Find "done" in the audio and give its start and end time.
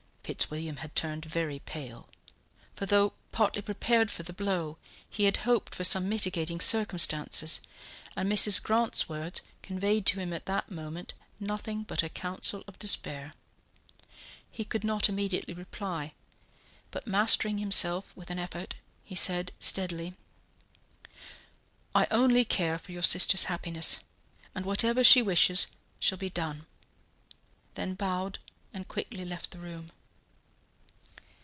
26.29-26.67